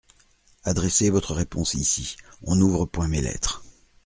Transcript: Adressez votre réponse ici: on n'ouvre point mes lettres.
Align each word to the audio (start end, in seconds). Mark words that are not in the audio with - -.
Adressez 0.63 1.11
votre 1.11 1.35
réponse 1.35 1.75
ici: 1.75 2.15
on 2.41 2.55
n'ouvre 2.55 2.87
point 2.87 3.07
mes 3.07 3.21
lettres. 3.21 3.61